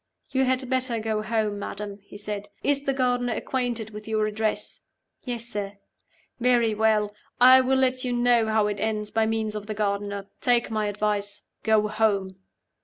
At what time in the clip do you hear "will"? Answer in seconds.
7.61-7.77